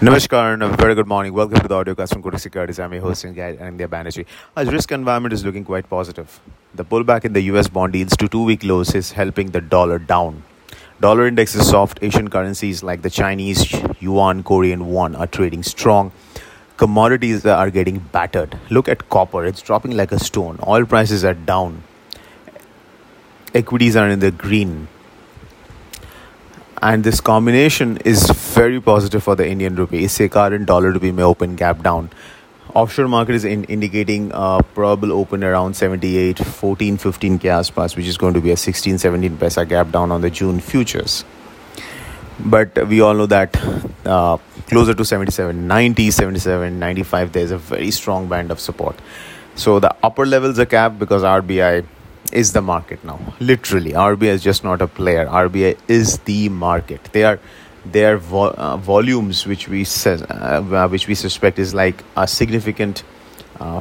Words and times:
Namaskar 0.00 0.54
and 0.54 0.62
a 0.62 0.68
very 0.76 0.94
good 0.94 1.08
morning. 1.08 1.32
Welcome 1.32 1.58
to 1.58 1.66
the 1.66 1.74
audio 1.74 1.92
cast 1.92 2.12
from 2.12 2.22
Kotak 2.22 2.38
Securities. 2.38 2.78
I'm 2.78 2.92
your 2.92 3.02
host 3.02 3.24
Anindya 3.24 3.88
Banerjee. 3.88 4.26
As 4.54 4.70
risk 4.72 4.92
environment 4.92 5.32
is 5.32 5.44
looking 5.44 5.64
quite 5.64 5.90
positive. 5.90 6.38
The 6.72 6.84
pullback 6.84 7.24
in 7.24 7.32
the 7.32 7.40
US 7.50 7.66
bond 7.66 7.96
yields 7.96 8.16
to 8.18 8.28
two-week 8.28 8.62
lows 8.62 8.94
is 8.94 9.10
helping 9.10 9.50
the 9.50 9.60
dollar 9.60 9.98
down. 9.98 10.44
Dollar 11.00 11.26
index 11.26 11.56
is 11.56 11.68
soft. 11.68 11.98
Asian 12.00 12.30
currencies 12.30 12.84
like 12.84 13.02
the 13.02 13.10
Chinese 13.10 13.74
yuan, 13.98 14.44
Korean 14.44 14.86
won 14.86 15.16
are 15.16 15.26
trading 15.26 15.64
strong. 15.64 16.12
Commodities 16.76 17.44
are 17.44 17.68
getting 17.68 17.98
battered. 17.98 18.56
Look 18.70 18.88
at 18.88 19.08
copper; 19.08 19.44
it's 19.44 19.62
dropping 19.62 19.96
like 19.96 20.12
a 20.12 20.20
stone. 20.20 20.60
Oil 20.64 20.86
prices 20.86 21.24
are 21.24 21.34
down. 21.34 21.82
Equities 23.52 23.96
are 23.96 24.08
in 24.08 24.20
the 24.20 24.30
green 24.30 24.86
and 26.81 27.03
this 27.03 27.21
combination 27.21 27.97
is 27.97 28.29
very 28.29 28.79
positive 28.81 29.23
for 29.23 29.35
the 29.35 29.47
Indian 29.47 29.75
rupee. 29.75 30.03
इससे 30.03 30.27
कारण 30.29 30.65
dollar 30.65 30.91
rupee 30.91 31.11
may 31.11 31.23
open 31.23 31.55
gap 31.55 31.83
down. 31.83 32.09
Offshore 32.73 33.07
market 33.07 33.35
is 33.35 33.45
in 33.45 33.63
indicating 33.65 34.31
a 34.33 34.63
probable 34.75 35.13
open 35.13 35.43
around 35.43 35.75
78, 35.75 36.39
14, 36.39 36.97
15 36.97 37.37
के 37.37 37.49
आसपास, 37.49 37.95
which 37.95 38.07
is 38.07 38.17
going 38.17 38.33
to 38.33 38.41
be 38.41 38.51
a 38.51 38.57
16, 38.57 38.97
17 38.97 39.37
paisa 39.37 39.67
gap 39.69 39.91
down 39.91 40.11
on 40.11 40.21
the 40.21 40.29
June 40.29 40.59
futures. 40.59 41.23
But 42.39 42.87
we 42.87 42.99
all 42.99 43.13
know 43.13 43.27
that 43.27 43.55
uh, 44.05 44.37
closer 44.67 44.93
to 44.93 45.05
77, 45.05 45.67
90, 45.67 46.11
77, 46.11 46.79
95, 46.79 47.31
there's 47.31 47.51
a 47.51 47.57
very 47.57 47.91
strong 47.91 48.27
band 48.27 48.51
of 48.51 48.59
support. 48.59 48.95
So 49.55 49.79
the 49.79 49.95
upper 50.01 50.25
levels 50.25 50.57
are 50.57 50.65
capped 50.65 50.97
because 50.97 51.21
RBI 51.21 51.85
is 52.32 52.52
the 52.52 52.62
market 52.62 53.04
now. 53.04 53.18
Literally, 53.40 53.92
RBI 53.92 54.28
is 54.28 54.42
just 54.42 54.64
not 54.64 54.82
a 54.82 54.86
player. 54.86 55.26
RBI 55.26 55.78
is 55.88 56.18
the 56.18 56.48
market. 56.48 57.04
They 57.12 57.24
are 57.24 57.40
their 57.84 58.18
vo- 58.18 58.50
uh, 58.50 58.76
volumes, 58.76 59.46
which 59.46 59.68
we 59.68 59.84
says, 59.84 60.22
uh, 60.22 60.88
which 60.88 61.08
we 61.08 61.14
suspect 61.14 61.58
is 61.58 61.74
like 61.74 62.04
a 62.16 62.26
significant 62.26 63.02
uh, 63.60 63.80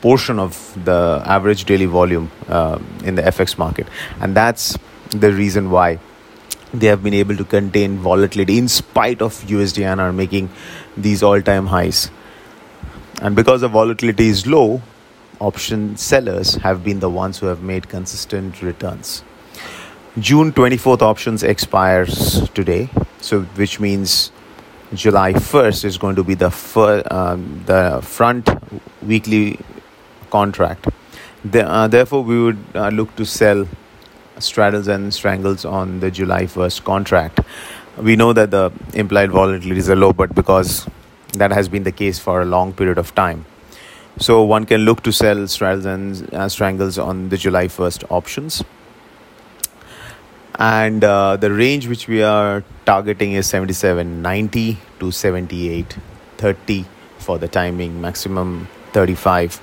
portion 0.00 0.38
of 0.38 0.78
the 0.84 1.22
average 1.24 1.64
daily 1.64 1.86
volume 1.86 2.30
uh, 2.48 2.78
in 3.04 3.14
the 3.14 3.22
FX 3.22 3.58
market, 3.58 3.86
and 4.20 4.36
that's 4.36 4.78
the 5.10 5.32
reason 5.32 5.70
why 5.70 5.98
they 6.72 6.86
have 6.86 7.02
been 7.02 7.14
able 7.14 7.36
to 7.36 7.44
contain 7.44 7.98
volatility 7.98 8.58
in 8.58 8.66
spite 8.66 9.20
of 9.20 9.34
USD 9.42 9.82
INR 9.82 9.98
are 9.98 10.12
making 10.12 10.48
these 10.96 11.22
all-time 11.22 11.66
highs. 11.66 12.10
And 13.20 13.36
because 13.36 13.60
the 13.60 13.68
volatility 13.68 14.28
is 14.28 14.46
low, 14.46 14.80
option 15.42 15.96
sellers 15.96 16.54
have 16.66 16.84
been 16.84 17.00
the 17.00 17.10
ones 17.10 17.38
who 17.38 17.46
have 17.46 17.62
made 17.62 17.88
consistent 17.88 18.62
returns. 18.62 19.24
June 20.18 20.52
24th 20.52 21.02
options 21.02 21.42
expires 21.42 22.48
today, 22.50 22.88
so 23.20 23.42
which 23.60 23.80
means 23.80 24.30
July 24.94 25.32
1st 25.32 25.84
is 25.84 25.98
going 25.98 26.16
to 26.16 26.22
be 26.22 26.34
the 26.34 26.50
fir- 26.50 27.02
um, 27.10 27.62
the 27.66 28.00
front 28.02 28.50
weekly 29.02 29.58
contract. 30.30 30.86
The, 31.44 31.66
uh, 31.68 31.88
therefore, 31.88 32.22
we 32.22 32.42
would 32.42 32.58
uh, 32.74 32.88
look 32.90 33.16
to 33.16 33.24
sell 33.24 33.66
straddles 34.38 34.88
and 34.88 35.12
strangles 35.12 35.64
on 35.64 36.00
the 36.00 36.10
July 36.10 36.44
1st 36.44 36.84
contract. 36.84 37.40
We 37.96 38.16
know 38.16 38.32
that 38.32 38.50
the 38.50 38.70
implied 38.94 39.30
volatility 39.30 39.78
is 39.78 39.88
low, 39.88 40.12
but 40.12 40.34
because 40.34 40.86
that 41.34 41.52
has 41.52 41.68
been 41.68 41.82
the 41.82 41.92
case 41.92 42.18
for 42.18 42.42
a 42.42 42.44
long 42.44 42.72
period 42.72 42.98
of 42.98 43.14
time, 43.14 43.46
so 44.22 44.42
one 44.42 44.64
can 44.64 44.82
look 44.82 45.02
to 45.02 45.12
sell 45.12 45.46
straddles 45.48 45.84
and 45.84 46.32
uh, 46.34 46.48
strangles 46.48 46.98
on 46.98 47.28
the 47.28 47.36
July 47.36 47.66
1st 47.66 48.04
options. 48.10 48.62
And 50.54 51.02
uh, 51.02 51.36
the 51.36 51.50
range 51.50 51.88
which 51.88 52.06
we 52.08 52.22
are 52.22 52.62
targeting 52.84 53.32
is 53.32 53.50
77.90 53.50 54.76
to 55.00 55.06
78.30 55.06 56.84
for 57.18 57.38
the 57.38 57.48
timing, 57.48 58.00
maximum 58.00 58.68
35. 58.92 59.60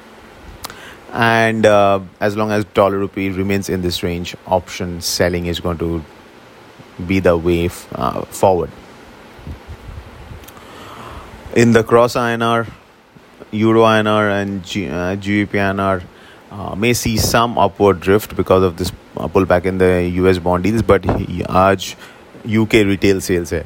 And 1.13 1.65
uh, 1.65 2.01
as 2.19 2.35
long 2.35 2.51
as 2.51 2.65
dollar 2.65 2.97
rupee 2.97 3.29
remains 3.29 3.69
in 3.69 3.81
this 3.81 4.03
range, 4.03 4.35
option 4.45 5.01
selling 5.01 5.45
is 5.45 5.59
going 5.59 5.77
to 5.77 6.03
be 7.05 7.19
the 7.19 7.37
way 7.37 7.65
f- 7.65 7.87
uh, 7.93 8.21
forward. 8.23 8.71
In 11.55 11.71
the 11.71 11.83
cross 11.83 12.15
INR, 12.15 12.67
Euro 13.51 13.81
INR 13.83 14.41
and 14.41 14.63
G, 14.63 14.87
uh, 14.87 15.15
GBP 15.15 15.47
INR 15.47 16.03
uh, 16.51 16.75
may 16.75 16.93
see 16.93 17.17
some 17.17 17.57
upward 17.57 17.99
drift 17.99 18.35
because 18.35 18.63
of 18.63 18.77
this 18.77 18.91
uh, 19.17 19.27
pullback 19.27 19.65
in 19.65 19.77
the 19.77 20.09
US 20.21 20.37
bond 20.37 20.65
yields, 20.65 20.81
but 20.81 21.03
आज 21.03 21.95
UK 22.45 22.85
retail 22.85 23.21
sales 23.21 23.51
hai. 23.51 23.63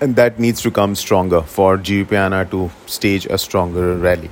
And 0.00 0.14
that 0.16 0.38
needs 0.38 0.62
to 0.62 0.70
come 0.70 0.94
stronger 0.94 1.42
for 1.42 1.76
GBP 1.76 2.08
INR 2.08 2.50
to 2.50 2.70
stage 2.86 3.26
a 3.26 3.38
stronger 3.38 3.96
rally. 3.96 4.30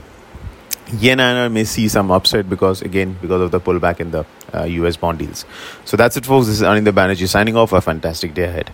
Yen 0.93 1.19
INR 1.19 1.51
may 1.51 1.65
see 1.65 1.89
some 1.89 2.13
upside 2.13 2.49
because, 2.49 2.83
again, 2.83 3.17
because 3.21 3.41
of 3.41 3.51
the 3.51 3.61
pullback 3.61 3.99
in 3.99 4.13
the 4.13 4.25
uh, 4.55 4.63
US 4.63 4.97
bond 4.97 5.21
yields. 5.21 5.45
So 5.85 5.97
that's 5.97 6.17
it, 6.17 6.25
folks. 6.25 6.47
This 6.47 6.57
is 6.57 6.63
Anindya 6.63 6.93
Banerjee 6.93 7.29
signing 7.29 7.57
off. 7.57 7.73
A 7.73 7.81
fantastic 7.81 8.35
day 8.35 8.45
ahead. 8.45 8.71